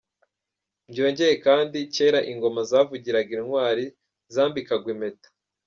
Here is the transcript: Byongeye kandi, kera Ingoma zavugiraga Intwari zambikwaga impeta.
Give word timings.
Byongeye 0.91 1.33
kandi, 1.45 1.77
kera 1.95 2.19
Ingoma 2.31 2.61
zavugiraga 2.71 3.31
Intwari 3.39 3.85
zambikwaga 4.33 4.87
impeta. 4.95 5.27